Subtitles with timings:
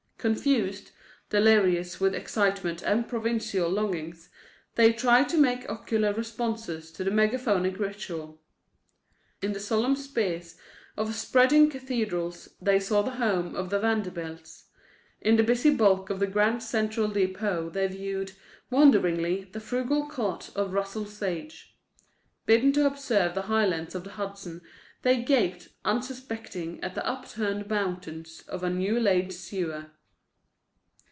[0.21, 0.91] Confused,
[1.31, 4.29] delirious with excitement and provincial longings,
[4.75, 8.39] they tried to make ocular responses to the megaphonic ritual.
[9.41, 10.57] In the solemn spires
[10.95, 14.65] of spreading cathedrals they saw the home of the Vanderbilts;
[15.21, 18.33] in the busy bulk of the Grand Central depot they viewed,
[18.69, 21.75] wonderingly, the frugal cot of Russell Sage.
[22.45, 24.61] Bidden to observe the highlands of the Hudson,
[25.01, 29.87] they gaped, unsuspecting, at the upturned mountains of a new laid sewer.